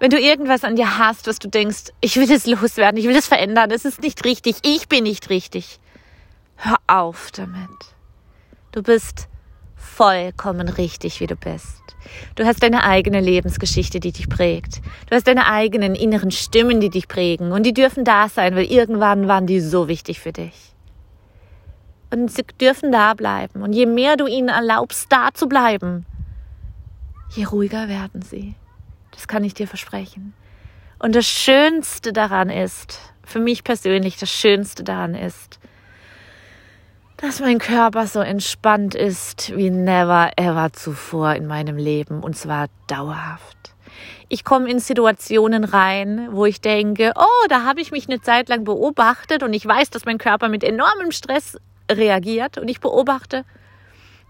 Wenn 0.00 0.10
du 0.10 0.18
irgendwas 0.18 0.64
an 0.64 0.76
dir 0.76 0.98
hast, 0.98 1.26
was 1.26 1.38
du 1.38 1.48
denkst, 1.48 1.92
ich 2.00 2.16
will 2.16 2.30
es 2.32 2.46
loswerden, 2.46 2.98
ich 2.98 3.06
will 3.06 3.16
es 3.16 3.28
verändern, 3.28 3.70
es 3.70 3.84
ist 3.84 4.00
nicht 4.00 4.24
richtig, 4.24 4.56
ich 4.62 4.88
bin 4.88 5.04
nicht 5.04 5.30
richtig. 5.30 5.78
Hör 6.56 6.78
auf 6.86 7.30
damit. 7.32 7.68
Du 8.72 8.82
bist 8.82 9.28
vollkommen 9.96 10.68
richtig, 10.68 11.20
wie 11.20 11.26
du 11.26 11.36
bist. 11.36 11.82
Du 12.34 12.44
hast 12.44 12.62
deine 12.62 12.84
eigene 12.84 13.20
Lebensgeschichte, 13.20 14.00
die 14.00 14.12
dich 14.12 14.28
prägt. 14.28 14.80
Du 15.08 15.16
hast 15.16 15.26
deine 15.26 15.46
eigenen 15.46 15.94
inneren 15.94 16.30
Stimmen, 16.30 16.80
die 16.80 16.90
dich 16.90 17.08
prägen. 17.08 17.52
Und 17.52 17.64
die 17.64 17.74
dürfen 17.74 18.04
da 18.04 18.28
sein, 18.28 18.56
weil 18.56 18.64
irgendwann 18.64 19.28
waren 19.28 19.46
die 19.46 19.60
so 19.60 19.88
wichtig 19.88 20.20
für 20.20 20.32
dich. 20.32 20.54
Und 22.10 22.30
sie 22.30 22.44
dürfen 22.60 22.90
da 22.90 23.14
bleiben. 23.14 23.62
Und 23.62 23.72
je 23.72 23.86
mehr 23.86 24.16
du 24.16 24.26
ihnen 24.26 24.48
erlaubst, 24.48 25.06
da 25.10 25.28
zu 25.32 25.48
bleiben, 25.48 26.06
je 27.30 27.44
ruhiger 27.44 27.88
werden 27.88 28.22
sie. 28.22 28.54
Das 29.12 29.28
kann 29.28 29.44
ich 29.44 29.54
dir 29.54 29.68
versprechen. 29.68 30.34
Und 30.98 31.14
das 31.14 31.26
Schönste 31.26 32.12
daran 32.12 32.50
ist, 32.50 32.98
für 33.24 33.38
mich 33.38 33.64
persönlich, 33.64 34.18
das 34.18 34.30
Schönste 34.30 34.82
daran 34.82 35.14
ist, 35.14 35.60
dass 37.20 37.40
mein 37.40 37.58
Körper 37.58 38.06
so 38.06 38.20
entspannt 38.20 38.94
ist 38.94 39.54
wie 39.54 39.68
never 39.68 40.30
ever 40.36 40.72
zuvor 40.72 41.34
in 41.34 41.46
meinem 41.46 41.76
Leben 41.76 42.22
und 42.22 42.34
zwar 42.34 42.68
dauerhaft. 42.86 43.74
Ich 44.30 44.42
komme 44.42 44.70
in 44.70 44.78
Situationen 44.78 45.64
rein, 45.64 46.28
wo 46.30 46.46
ich 46.46 46.60
denke, 46.62 47.12
oh, 47.16 47.46
da 47.48 47.64
habe 47.64 47.80
ich 47.80 47.90
mich 47.90 48.08
eine 48.08 48.22
Zeit 48.22 48.48
lang 48.48 48.64
beobachtet 48.64 49.42
und 49.42 49.52
ich 49.52 49.66
weiß, 49.66 49.90
dass 49.90 50.06
mein 50.06 50.18
Körper 50.18 50.48
mit 50.48 50.64
enormem 50.64 51.10
Stress 51.10 51.58
reagiert 51.90 52.56
und 52.56 52.68
ich 52.68 52.80
beobachte, 52.80 53.44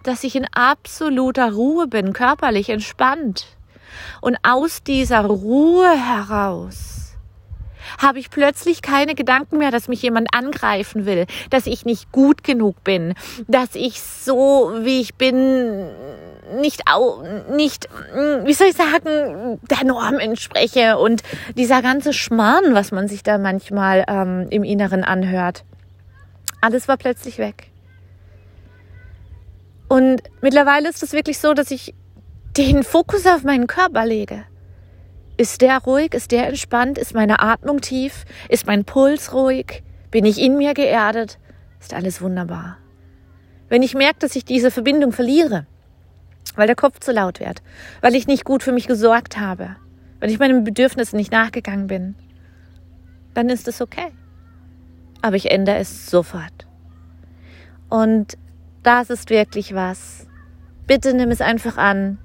dass 0.02 0.24
ich 0.24 0.34
in 0.34 0.46
absoluter 0.52 1.52
Ruhe 1.52 1.86
bin, 1.86 2.12
körperlich 2.12 2.70
entspannt. 2.70 3.46
Und 4.20 4.38
aus 4.42 4.82
dieser 4.82 5.26
Ruhe 5.26 5.90
heraus 5.90 6.99
habe 7.98 8.18
ich 8.18 8.30
plötzlich 8.30 8.82
keine 8.82 9.14
Gedanken 9.14 9.58
mehr, 9.58 9.70
dass 9.70 9.88
mich 9.88 10.02
jemand 10.02 10.34
angreifen 10.34 11.06
will, 11.06 11.26
dass 11.50 11.66
ich 11.66 11.84
nicht 11.84 12.12
gut 12.12 12.44
genug 12.44 12.82
bin, 12.84 13.14
dass 13.48 13.74
ich 13.74 14.00
so, 14.00 14.72
wie 14.80 15.00
ich 15.00 15.14
bin, 15.14 15.88
nicht, 16.60 16.82
nicht, 17.50 17.88
mm, 18.14 18.46
wie 18.46 18.54
soll 18.54 18.68
ich 18.68 18.76
sagen, 18.76 19.60
der 19.70 19.84
Norm 19.84 20.18
entspreche 20.18 20.98
und 20.98 21.22
dieser 21.56 21.82
ganze 21.82 22.12
Schmarrn, 22.12 22.74
was 22.74 22.92
man 22.92 23.08
sich 23.08 23.22
da 23.22 23.38
manchmal 23.38 24.04
ähm, 24.08 24.46
im 24.50 24.64
Inneren 24.64 25.04
anhört. 25.04 25.64
Alles 26.60 26.88
war 26.88 26.96
plötzlich 26.96 27.38
weg. 27.38 27.70
Und 29.88 30.22
mittlerweile 30.40 30.88
ist 30.88 31.02
es 31.02 31.12
wirklich 31.12 31.38
so, 31.38 31.52
dass 31.54 31.70
ich 31.70 31.94
den 32.56 32.82
Fokus 32.82 33.26
auf 33.26 33.42
meinen 33.42 33.66
Körper 33.66 34.06
lege. 34.06 34.44
Ist 35.40 35.62
der 35.62 35.78
ruhig? 35.78 36.12
Ist 36.12 36.32
der 36.32 36.48
entspannt? 36.48 36.98
Ist 36.98 37.14
meine 37.14 37.40
Atmung 37.40 37.80
tief? 37.80 38.26
Ist 38.50 38.66
mein 38.66 38.84
Puls 38.84 39.32
ruhig? 39.32 39.82
Bin 40.10 40.26
ich 40.26 40.38
in 40.38 40.58
mir 40.58 40.74
geerdet? 40.74 41.38
Ist 41.80 41.94
alles 41.94 42.20
wunderbar. 42.20 42.76
Wenn 43.70 43.82
ich 43.82 43.94
merke, 43.94 44.18
dass 44.18 44.36
ich 44.36 44.44
diese 44.44 44.70
Verbindung 44.70 45.12
verliere, 45.12 45.66
weil 46.56 46.66
der 46.66 46.76
Kopf 46.76 47.00
zu 47.00 47.10
laut 47.10 47.40
wird, 47.40 47.62
weil 48.02 48.16
ich 48.16 48.26
nicht 48.26 48.44
gut 48.44 48.62
für 48.62 48.72
mich 48.72 48.86
gesorgt 48.86 49.38
habe, 49.38 49.76
weil 50.20 50.30
ich 50.30 50.38
meinen 50.38 50.62
Bedürfnissen 50.62 51.16
nicht 51.16 51.32
nachgegangen 51.32 51.86
bin, 51.86 52.16
dann 53.32 53.48
ist 53.48 53.66
es 53.66 53.80
okay. 53.80 54.12
Aber 55.22 55.36
ich 55.36 55.50
ändere 55.50 55.78
es 55.78 56.10
sofort. 56.10 56.66
Und 57.88 58.36
das 58.82 59.08
ist 59.08 59.30
wirklich 59.30 59.74
was. 59.74 60.26
Bitte 60.86 61.14
nimm 61.14 61.30
es 61.30 61.40
einfach 61.40 61.78
an 61.78 62.18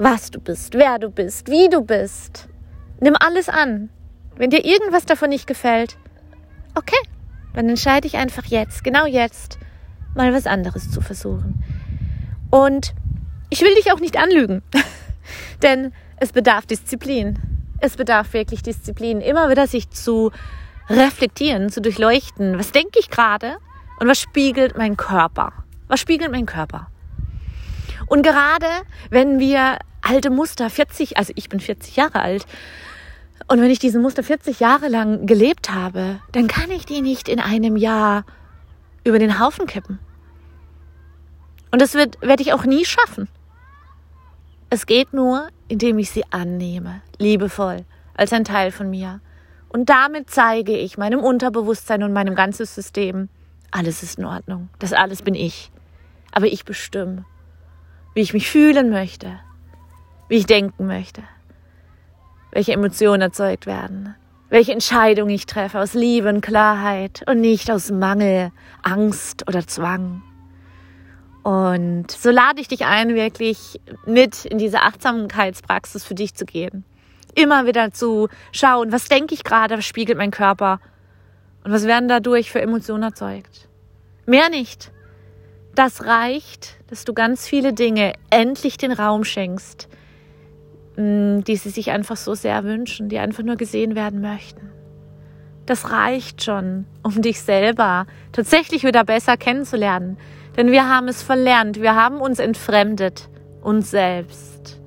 was 0.00 0.30
du 0.30 0.40
bist, 0.40 0.74
wer 0.74 0.98
du 0.98 1.10
bist, 1.10 1.50
wie 1.50 1.68
du 1.68 1.82
bist. 1.82 2.48
Nimm 3.00 3.14
alles 3.20 3.50
an. 3.50 3.90
Wenn 4.34 4.48
dir 4.48 4.64
irgendwas 4.64 5.04
davon 5.04 5.28
nicht 5.28 5.46
gefällt, 5.46 5.98
okay, 6.74 6.96
dann 7.52 7.68
entscheide 7.68 8.06
ich 8.06 8.16
einfach 8.16 8.46
jetzt, 8.46 8.82
genau 8.82 9.04
jetzt, 9.04 9.58
mal 10.14 10.32
was 10.32 10.46
anderes 10.46 10.90
zu 10.90 11.02
versuchen. 11.02 11.62
Und 12.50 12.94
ich 13.50 13.60
will 13.60 13.74
dich 13.74 13.92
auch 13.92 14.00
nicht 14.00 14.16
anlügen, 14.16 14.62
denn 15.62 15.92
es 16.16 16.32
bedarf 16.32 16.64
Disziplin. 16.64 17.38
Es 17.80 17.96
bedarf 17.96 18.32
wirklich 18.32 18.62
Disziplin, 18.62 19.20
immer 19.20 19.50
wieder 19.50 19.66
sich 19.66 19.90
zu 19.90 20.32
reflektieren, 20.88 21.68
zu 21.68 21.82
durchleuchten. 21.82 22.58
Was 22.58 22.72
denke 22.72 22.98
ich 22.98 23.10
gerade 23.10 23.58
und 23.98 24.08
was 24.08 24.18
spiegelt 24.18 24.78
mein 24.78 24.96
Körper? 24.96 25.52
Was 25.88 26.00
spiegelt 26.00 26.30
mein 26.30 26.46
Körper? 26.46 26.88
Und 28.06 28.22
gerade 28.22 28.66
wenn 29.10 29.38
wir 29.38 29.78
alte 30.10 30.30
Muster, 30.30 30.68
40, 30.68 31.16
also 31.16 31.32
ich 31.36 31.48
bin 31.48 31.60
40 31.60 31.94
Jahre 31.94 32.20
alt 32.20 32.44
Und 33.46 33.60
wenn 33.60 33.70
ich 33.70 33.78
diesen 33.78 34.02
Muster 34.02 34.22
40 34.22 34.58
Jahre 34.58 34.88
lang 34.88 35.26
gelebt 35.26 35.70
habe, 35.70 36.20
dann 36.32 36.48
kann 36.48 36.70
ich 36.70 36.84
die 36.84 37.00
nicht 37.00 37.28
in 37.28 37.38
einem 37.38 37.76
Jahr 37.76 38.24
über 39.04 39.18
den 39.18 39.38
Haufen 39.38 39.66
kippen. 39.66 39.98
Und 41.70 41.80
das 41.80 41.94
wird, 41.94 42.20
werde 42.20 42.42
ich 42.42 42.52
auch 42.52 42.64
nie 42.64 42.84
schaffen. 42.84 43.28
Es 44.68 44.86
geht 44.86 45.12
nur, 45.12 45.48
indem 45.68 45.98
ich 45.98 46.10
sie 46.10 46.24
annehme, 46.30 47.02
liebevoll, 47.18 47.84
als 48.14 48.32
ein 48.32 48.44
Teil 48.44 48.72
von 48.72 48.90
mir. 48.90 49.20
Und 49.68 49.88
damit 49.90 50.30
zeige 50.30 50.76
ich 50.76 50.98
meinem 50.98 51.20
Unterbewusstsein 51.20 52.02
und 52.02 52.12
meinem 52.12 52.34
ganzen 52.34 52.66
System, 52.66 53.28
alles 53.70 54.02
ist 54.02 54.18
in 54.18 54.24
Ordnung. 54.24 54.68
Das 54.80 54.92
alles 54.92 55.22
bin 55.22 55.34
ich. 55.34 55.70
Aber 56.32 56.46
ich 56.46 56.64
bestimme, 56.64 57.24
wie 58.14 58.20
ich 58.20 58.32
mich 58.32 58.48
fühlen 58.50 58.90
möchte, 58.90 59.38
wie 60.30 60.36
ich 60.36 60.46
denken 60.46 60.86
möchte, 60.86 61.24
welche 62.52 62.72
Emotionen 62.72 63.20
erzeugt 63.20 63.66
werden, 63.66 64.14
welche 64.48 64.72
Entscheidung 64.72 65.28
ich 65.28 65.44
treffe 65.44 65.80
aus 65.80 65.92
Liebe 65.92 66.28
und 66.28 66.40
Klarheit 66.40 67.24
und 67.26 67.40
nicht 67.40 67.68
aus 67.68 67.90
Mangel, 67.90 68.52
Angst 68.82 69.46
oder 69.48 69.66
Zwang. 69.66 70.22
Und 71.42 72.12
so 72.12 72.30
lade 72.30 72.60
ich 72.60 72.68
dich 72.68 72.86
ein, 72.86 73.16
wirklich 73.16 73.80
mit 74.06 74.44
in 74.44 74.58
diese 74.58 74.82
Achtsamkeitspraxis 74.82 76.04
für 76.04 76.14
dich 76.14 76.34
zu 76.34 76.44
gehen. 76.44 76.84
Immer 77.34 77.66
wieder 77.66 77.92
zu 77.92 78.28
schauen, 78.52 78.92
was 78.92 79.08
denke 79.08 79.34
ich 79.34 79.42
gerade, 79.42 79.78
was 79.78 79.84
spiegelt 79.84 80.16
mein 80.16 80.30
Körper 80.30 80.78
und 81.64 81.72
was 81.72 81.86
werden 81.86 82.08
dadurch 82.08 82.52
für 82.52 82.60
Emotionen 82.60 83.02
erzeugt. 83.02 83.68
Mehr 84.26 84.48
nicht. 84.48 84.92
Das 85.74 86.04
reicht, 86.04 86.76
dass 86.88 87.04
du 87.04 87.14
ganz 87.14 87.48
viele 87.48 87.72
Dinge 87.72 88.12
endlich 88.30 88.76
den 88.76 88.92
Raum 88.92 89.24
schenkst, 89.24 89.88
die 91.00 91.56
sie 91.56 91.70
sich 91.70 91.90
einfach 91.90 92.16
so 92.16 92.34
sehr 92.34 92.64
wünschen, 92.64 93.08
die 93.08 93.18
einfach 93.18 93.42
nur 93.42 93.56
gesehen 93.56 93.94
werden 93.94 94.20
möchten. 94.20 94.70
Das 95.66 95.90
reicht 95.90 96.42
schon, 96.42 96.86
um 97.02 97.22
dich 97.22 97.40
selber 97.42 98.06
tatsächlich 98.32 98.84
wieder 98.84 99.04
besser 99.04 99.36
kennenzulernen. 99.36 100.16
Denn 100.56 100.72
wir 100.72 100.88
haben 100.88 101.08
es 101.08 101.22
verlernt, 101.22 101.80
wir 101.80 101.94
haben 101.94 102.20
uns 102.20 102.38
entfremdet, 102.38 103.28
uns 103.62 103.90
selbst. 103.90 104.80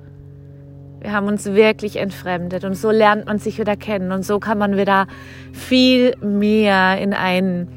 Wir 1.00 1.12
haben 1.12 1.26
uns 1.26 1.46
wirklich 1.46 1.96
entfremdet 1.96 2.64
und 2.64 2.74
so 2.74 2.90
lernt 2.90 3.26
man 3.26 3.38
sich 3.38 3.58
wieder 3.58 3.76
kennen 3.76 4.12
und 4.12 4.24
so 4.24 4.40
kann 4.40 4.56
man 4.56 4.76
wieder 4.76 5.06
viel 5.52 6.16
mehr 6.20 6.98
in 6.98 7.12
ein, 7.12 7.68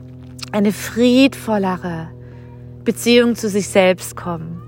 eine 0.52 0.72
friedvollere 0.72 2.10
Beziehung 2.86 3.36
zu 3.36 3.50
sich 3.50 3.68
selbst 3.68 4.16
kommen. 4.16 4.62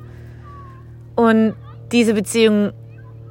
Und 1.15 1.55
diese 1.91 2.13
Beziehung 2.13 2.71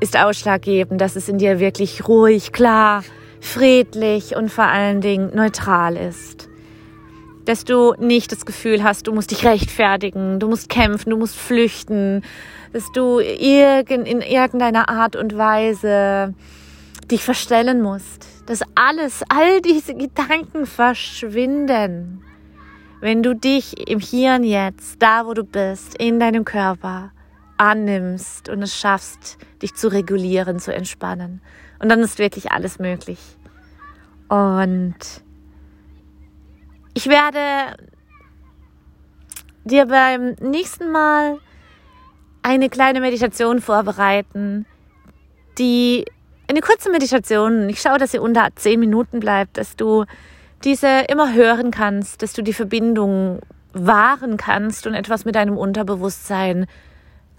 ist 0.01 0.17
ausschlaggebend, 0.17 1.01
dass 1.01 1.17
es 1.17 1.29
in 1.29 1.39
dir 1.39 1.61
wirklich 1.61 2.07
ruhig, 2.07 2.53
klar, 2.53 3.03
friedlich 3.41 4.37
und 4.37 4.51
vor 4.51 4.65
allen 4.65 5.01
Dingen 5.01 5.35
neutral 5.35 5.97
ist. 5.97 6.49
Dass 7.45 7.65
du 7.65 7.95
nicht 7.99 8.31
das 8.31 8.47
Gefühl 8.47 8.83
hast, 8.83 9.07
du 9.07 9.13
musst 9.13 9.31
dich 9.31 9.45
rechtfertigen, 9.45 10.39
du 10.39 10.49
musst 10.49 10.69
kämpfen, 10.69 11.11
du 11.11 11.17
musst 11.17 11.37
flüchten, 11.37 12.23
dass 12.73 12.93
du 12.93 13.19
in 13.19 14.21
irgendeiner 14.21 14.89
Art 14.89 15.17
und 15.17 15.37
Weise 15.37 16.35
dich 17.11 17.25
verstellen 17.25 17.81
musst. 17.81 18.27
Dass 18.47 18.61
alles, 18.75 19.23
all 19.29 19.63
diese 19.63 19.95
Gedanken 19.95 20.67
verschwinden. 20.67 22.23
Wenn 23.01 23.23
du 23.23 23.35
dich 23.35 23.89
im 23.89 24.01
Hier 24.01 24.35
und 24.35 24.45
Jetzt, 24.45 24.97
da 25.01 25.25
wo 25.25 25.33
du 25.33 25.45
bist, 25.45 25.97
in 25.99 26.21
deinem 26.21 26.45
Körper 26.45 27.13
annimmst 27.59 28.49
und 28.49 28.63
es 28.63 28.77
schaffst, 28.77 29.39
dich 29.63 29.75
zu 29.75 29.89
regulieren, 29.89 30.59
zu 30.59 30.75
entspannen. 30.75 31.43
Und 31.79 31.89
dann 31.89 32.01
ist 32.01 32.19
wirklich 32.19 32.51
alles 32.53 32.79
möglich. 32.79 33.19
Und 34.29 34.97
ich 36.95 37.09
werde 37.09 37.77
dir 39.65 39.87
beim 39.87 40.35
nächsten 40.41 40.91
Mal 40.91 41.39
eine 42.43 42.69
kleine 42.69 43.01
Meditation 43.01 43.61
vorbereiten, 43.61 44.67
die 45.59 46.05
eine 46.49 46.61
kurze 46.61 46.91
Meditation. 46.91 47.69
Ich 47.69 47.81
schaue, 47.81 47.99
dass 47.99 48.13
sie 48.13 48.19
unter 48.19 48.49
zehn 48.55 48.81
Minuten 48.81 49.21
bleibt, 49.21 49.59
dass 49.59 49.77
du 49.77 50.05
diese 50.65 51.05
immer 51.09 51.35
hören 51.35 51.71
kannst, 51.71 52.23
dass 52.23 52.33
du 52.33 52.43
die 52.43 52.53
Verbindung 52.53 53.41
wahren 53.73 54.37
kannst 54.37 54.87
und 54.87 54.95
etwas 54.95 55.25
mit 55.25 55.35
deinem 55.35 55.57
Unterbewusstsein 55.57 56.67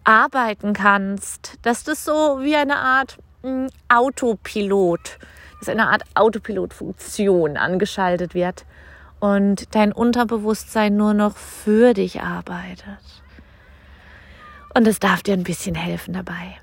arbeiten 0.04 0.74
kannst, 0.74 1.58
dass 1.62 1.84
das 1.84 2.06
so 2.06 2.40
wie 2.42 2.56
eine 2.56 2.78
Art 2.78 3.18
hm, 3.42 3.70
Autopilot, 3.88 5.20
dass 5.60 5.70
eine 5.70 5.90
Art 5.90 6.04
Autopilot-Funktion 6.16 7.58
angeschaltet 7.58 8.34
wird 8.34 8.66
und 9.20 9.76
dein 9.76 9.92
Unterbewusstsein 9.92 10.96
nur 10.96 11.14
noch 11.14 11.38
für 11.38 11.94
dich 11.94 12.22
arbeitet. 12.22 12.98
Und 14.74 14.88
es 14.88 15.00
darf 15.00 15.22
dir 15.24 15.34
ein 15.34 15.44
bisschen 15.44 15.76
helfen 15.76 16.14
dabei. 16.14 16.58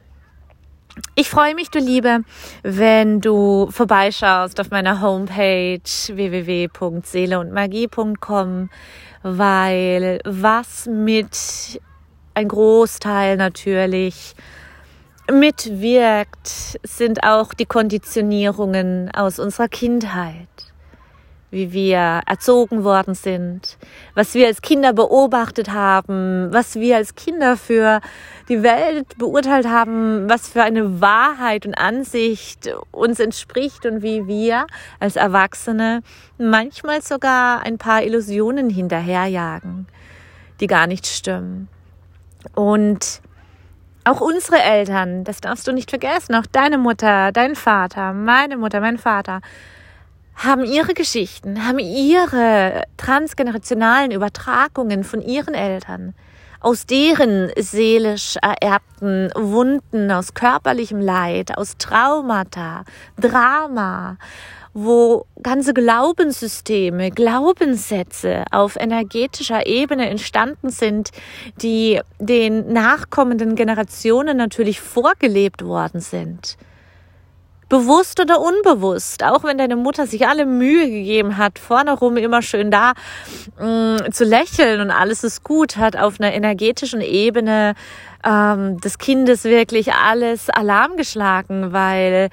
Ich 1.14 1.28
freue 1.28 1.54
mich, 1.54 1.68
du 1.70 1.78
Liebe, 1.78 2.20
wenn 2.62 3.20
du 3.20 3.68
vorbeischaust 3.70 4.58
auf 4.60 4.70
meiner 4.70 5.02
Homepage 5.02 5.82
www.seeleundmagie.com, 5.82 8.70
weil 9.22 10.20
was 10.24 10.86
mit 10.86 11.82
ein 12.36 12.48
Großteil 12.48 13.36
natürlich 13.36 14.34
mitwirkt, 15.32 16.78
sind 16.84 17.24
auch 17.24 17.54
die 17.54 17.66
Konditionierungen 17.66 19.10
aus 19.10 19.38
unserer 19.38 19.68
Kindheit 19.68 20.48
wie 21.50 21.72
wir 21.72 22.20
erzogen 22.26 22.84
worden 22.84 23.14
sind, 23.14 23.78
was 24.14 24.34
wir 24.34 24.48
als 24.48 24.60
Kinder 24.60 24.92
beobachtet 24.92 25.72
haben, 25.72 26.52
was 26.52 26.74
wir 26.74 26.96
als 26.96 27.14
Kinder 27.14 27.56
für 27.56 28.00
die 28.48 28.62
Welt 28.62 29.16
beurteilt 29.16 29.66
haben, 29.66 30.28
was 30.28 30.48
für 30.48 30.62
eine 30.62 31.00
Wahrheit 31.00 31.64
und 31.64 31.74
Ansicht 31.74 32.74
uns 32.90 33.20
entspricht 33.20 33.86
und 33.86 34.02
wie 34.02 34.26
wir 34.26 34.66
als 34.98 35.16
Erwachsene 35.16 36.02
manchmal 36.36 37.00
sogar 37.00 37.62
ein 37.62 37.78
paar 37.78 38.02
Illusionen 38.02 38.68
hinterherjagen, 38.68 39.86
die 40.60 40.66
gar 40.66 40.86
nicht 40.86 41.06
stimmen. 41.06 41.68
Und 42.54 43.20
auch 44.04 44.20
unsere 44.20 44.62
Eltern, 44.62 45.24
das 45.24 45.40
darfst 45.40 45.66
du 45.66 45.72
nicht 45.72 45.90
vergessen, 45.90 46.34
auch 46.36 46.46
deine 46.46 46.78
Mutter, 46.78 47.32
dein 47.32 47.56
Vater, 47.56 48.12
meine 48.12 48.56
Mutter, 48.56 48.80
mein 48.80 48.98
Vater, 48.98 49.40
haben 50.36 50.64
ihre 50.64 50.94
Geschichten, 50.94 51.66
haben 51.66 51.78
ihre 51.78 52.84
transgenerationalen 52.98 54.12
Übertragungen 54.12 55.02
von 55.02 55.22
ihren 55.22 55.54
Eltern, 55.54 56.14
aus 56.60 56.86
deren 56.86 57.50
seelisch 57.58 58.36
ererbten 58.42 59.30
Wunden, 59.34 60.10
aus 60.10 60.34
körperlichem 60.34 61.00
Leid, 61.00 61.56
aus 61.56 61.76
Traumata, 61.78 62.84
Drama, 63.18 64.18
wo 64.78 65.24
ganze 65.42 65.72
Glaubenssysteme, 65.72 67.10
Glaubenssätze 67.10 68.44
auf 68.50 68.76
energetischer 68.76 69.66
Ebene 69.66 70.10
entstanden 70.10 70.68
sind, 70.68 71.12
die 71.62 71.98
den 72.18 72.74
nachkommenden 72.74 73.54
Generationen 73.54 74.36
natürlich 74.36 74.82
vorgelebt 74.82 75.64
worden 75.64 76.00
sind. 76.00 76.58
Bewusst 77.70 78.20
oder 78.20 78.38
unbewusst, 78.38 79.24
auch 79.24 79.44
wenn 79.44 79.56
deine 79.56 79.76
Mutter 79.76 80.06
sich 80.06 80.28
alle 80.28 80.44
Mühe 80.44 80.90
gegeben 80.90 81.38
hat, 81.38 81.58
vorne 81.58 81.94
rum 81.94 82.18
immer 82.18 82.42
schön 82.42 82.70
da 82.70 82.92
mh, 83.58 84.08
mm, 84.08 84.12
zu 84.12 84.24
lächeln 84.24 84.82
und 84.82 84.90
alles 84.90 85.24
ist 85.24 85.42
gut, 85.42 85.78
hat 85.78 85.96
auf 85.96 86.20
einer 86.20 86.34
energetischen 86.34 87.00
Ebene 87.00 87.74
ähm, 88.22 88.78
des 88.82 88.98
Kindes 88.98 89.44
wirklich 89.44 89.94
alles 89.94 90.50
Alarm 90.50 90.98
geschlagen, 90.98 91.72
weil 91.72 92.28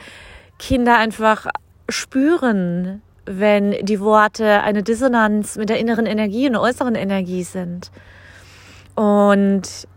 Kinder 0.60 0.98
einfach 0.98 1.48
spüren, 1.94 3.02
wenn 3.26 3.72
die 3.86 4.00
Worte 4.00 4.62
eine 4.62 4.84
Dissonanz 4.84 5.56
mit 5.56 5.70
der 5.70 5.80
inneren 5.80 6.06
Energie 6.06 6.48
und 6.48 6.56
äußeren 6.56 6.96
Energie 6.96 7.44
sind. 7.44 7.92
Und 8.96 9.88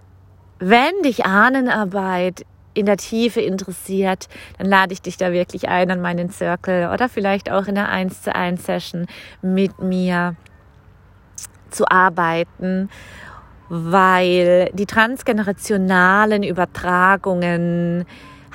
wenn 0.59 1.03
dich 1.03 1.27
Ahnenarbeit 1.27 2.47
in 2.75 2.87
der 2.87 2.97
Tiefe 2.99 3.41
interessiert, 3.41 4.29
dann 4.59 4.69
lade 4.69 4.93
ich 4.93 5.03
dich 5.03 5.17
da 5.17 5.33
wirklich 5.33 5.69
ein 5.69 5.91
an 5.91 6.01
meinen 6.01 6.31
Circle 6.31 6.91
oder 6.93 7.09
vielleicht 7.09 7.51
auch 7.51 7.67
in 7.67 7.75
der 7.75 7.89
1 7.89 8.23
zu 8.23 8.35
1 8.35 8.65
Session 8.65 9.07
mit 9.43 9.81
mir 9.81 10.37
zu 11.71 11.91
arbeiten, 11.91 12.91
weil 13.69 14.71
die 14.73 14.87
transgenerationalen 14.87 16.43
Übertragungen 16.43 18.05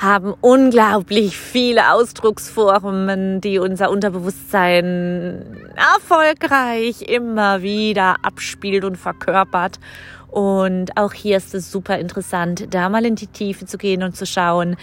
haben 0.02 0.34
unglaublich 0.42 1.38
viele 1.38 1.94
Ausdrucksformen, 1.94 3.40
die 3.40 3.60
unser 3.60 3.92
Unterbewusstsein 3.92 5.46
erfolgreich 5.76 7.04
immer 7.04 7.62
wieder 7.62 8.16
abspielt 8.24 8.84
und 8.84 8.98
verkörpert. 8.98 9.80
Und 10.28 10.98
auch 10.98 11.14
hier 11.14 11.38
ist 11.38 11.54
es 11.54 11.72
super 11.72 12.00
interessant, 12.00 12.74
da 12.74 12.90
mal 12.90 13.06
in 13.06 13.16
die 13.16 13.28
Tiefe 13.28 13.66
zu 13.66 13.78
gehen 13.78 14.02
und 14.02 14.16
zu 14.16 14.26
schauen, 14.26 14.76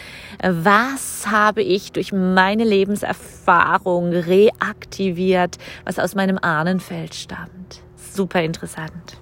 was 0.43 1.27
habe 1.29 1.63
ich 1.63 1.91
durch 1.91 2.13
meine 2.13 2.65
Lebenserfahrung 2.65 4.13
reaktiviert, 4.13 5.57
was 5.85 5.99
aus 5.99 6.15
meinem 6.15 6.39
Ahnenfeld 6.39 7.15
stammt. 7.15 7.83
Super 7.97 8.43
interessant. 8.43 9.19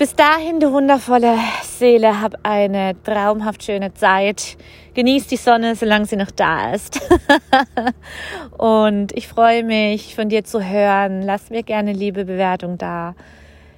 Bis 0.00 0.14
dahin, 0.14 0.60
du 0.60 0.72
wundervolle 0.72 1.36
Seele, 1.62 2.22
hab 2.22 2.34
eine 2.42 2.94
traumhaft 3.02 3.62
schöne 3.62 3.92
Zeit. 3.92 4.56
Genieß 4.94 5.26
die 5.26 5.36
Sonne, 5.36 5.76
solange 5.76 6.06
sie 6.06 6.16
noch 6.16 6.30
da 6.30 6.72
ist. 6.72 7.06
und 8.56 9.12
ich 9.14 9.28
freue 9.28 9.62
mich, 9.62 10.14
von 10.14 10.30
dir 10.30 10.42
zu 10.42 10.64
hören. 10.66 11.20
Lass 11.20 11.50
mir 11.50 11.62
gerne 11.62 11.92
liebe 11.92 12.24
Bewertung 12.24 12.78
da. 12.78 13.14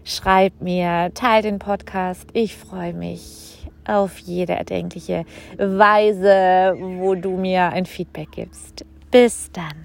Schreib 0.04 0.52
mir, 0.60 1.10
teil 1.12 1.42
den 1.42 1.58
Podcast. 1.58 2.28
Ich 2.34 2.56
freue 2.56 2.92
mich 2.92 3.66
auf 3.84 4.16
jede 4.18 4.52
erdenkliche 4.52 5.24
Weise, 5.58 6.76
wo 6.78 7.16
du 7.16 7.36
mir 7.36 7.70
ein 7.70 7.84
Feedback 7.84 8.28
gibst. 8.30 8.84
Bis 9.10 9.50
dann. 9.50 9.81